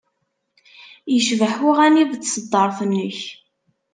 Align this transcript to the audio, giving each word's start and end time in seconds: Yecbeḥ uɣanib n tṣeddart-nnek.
Yecbeḥ 1.13 1.53
uɣanib 1.69 2.11
n 2.15 2.19
tṣeddart-nnek. 2.21 3.19